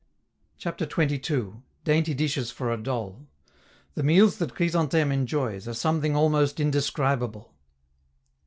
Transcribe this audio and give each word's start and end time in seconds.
CHAPTER 0.57 0.87
XXII. 0.89 1.61
DAINTY 1.83 2.15
DISHES 2.15 2.49
FOR 2.49 2.71
A 2.71 2.77
DOLL 2.81 3.27
The 3.93 4.01
meals 4.01 4.39
that 4.39 4.55
Chrysantheme 4.55 5.11
enjoys 5.11 5.67
are 5.67 5.75
something 5.75 6.15
almost 6.15 6.59
indescribable. 6.59 7.53